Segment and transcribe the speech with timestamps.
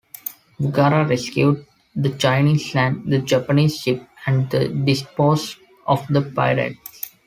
[0.59, 1.63] "Bugara" rescued
[1.95, 7.11] the Chinese, sank the Japanese ship, and then disposed of the pirates.